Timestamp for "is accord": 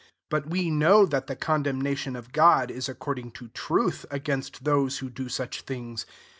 2.71-3.19